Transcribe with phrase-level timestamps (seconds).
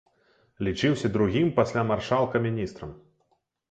[0.67, 3.01] Лічыўся другім пасля маршалка міністрам.